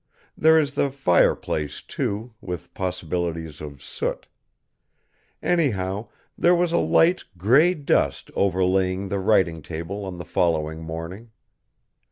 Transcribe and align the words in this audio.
There 0.35 0.59
is 0.59 0.71
the 0.71 0.89
fireplace, 0.89 1.83
too, 1.83 2.33
with 2.41 2.73
possibilities 2.73 3.61
of 3.61 3.83
soot. 3.83 4.25
Anyhow, 5.43 6.07
there 6.35 6.55
was 6.55 6.71
a 6.71 6.79
light 6.79 7.23
gray 7.37 7.75
dust 7.75 8.31
overlaying 8.35 9.09
the 9.09 9.19
writing 9.19 9.61
table 9.61 10.03
on 10.05 10.17
the 10.17 10.25
following 10.25 10.81
morning. 10.81 11.29